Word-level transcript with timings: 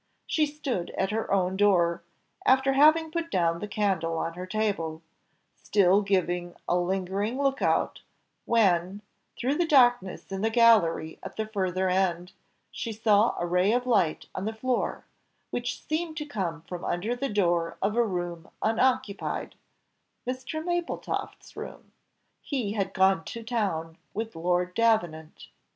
She 0.25 0.47
stood 0.47 0.89
at 0.97 1.11
her 1.11 1.31
own 1.31 1.55
door, 1.55 2.01
after 2.43 2.73
having 2.73 3.11
put 3.11 3.29
down 3.29 3.59
the 3.59 3.67
candle 3.67 4.17
on 4.17 4.33
her 4.33 4.47
table, 4.47 5.03
still 5.61 6.01
giving 6.01 6.55
a 6.67 6.75
lingering 6.79 7.37
look 7.39 7.61
out, 7.61 8.01
when, 8.45 9.03
through 9.37 9.53
the 9.59 9.67
darkness 9.67 10.31
in 10.31 10.41
the 10.41 10.49
gallery 10.49 11.19
at 11.21 11.35
the 11.35 11.45
further 11.45 11.87
end, 11.87 12.31
she 12.71 12.91
saw 12.91 13.35
a 13.37 13.45
ray 13.45 13.73
of 13.73 13.85
light 13.85 14.25
on 14.33 14.45
the 14.45 14.53
floor, 14.55 15.05
which 15.51 15.85
seemed 15.87 16.17
to 16.17 16.25
come 16.25 16.63
from 16.63 16.83
under 16.83 17.15
the 17.15 17.29
door 17.29 17.77
of 17.79 17.95
a 17.95 18.03
room 18.03 18.49
unoccupied 18.63 19.53
Mr. 20.25 20.63
Mapletofft's 20.65 21.55
room; 21.55 21.91
he 22.41 22.71
had 22.73 22.95
gone 22.95 23.23
to 23.25 23.43
town 23.43 23.99
with 24.15 24.35
Lord 24.35 24.73
Davenant. 24.73 25.49